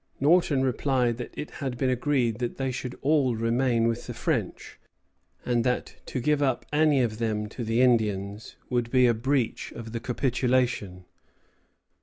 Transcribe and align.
Norton 0.19 0.63
replied 0.63 1.17
that 1.17 1.31
it 1.37 1.51
had 1.51 1.77
been 1.77 1.91
agreed 1.91 2.39
that 2.39 2.57
they 2.57 2.71
should 2.71 2.97
all 3.03 3.35
remain 3.35 3.87
with 3.87 4.07
the 4.07 4.15
French; 4.15 4.79
and 5.45 5.63
that 5.63 5.97
to 6.07 6.19
give 6.19 6.41
up 6.41 6.65
any 6.73 7.01
of 7.03 7.19
them 7.19 7.47
to 7.49 7.63
the 7.63 7.81
Indians 7.83 8.55
would 8.67 8.89
be 8.89 9.05
a 9.05 9.13
breach 9.13 9.71
of 9.73 9.91
the 9.91 9.99
capitulation. 9.99 11.05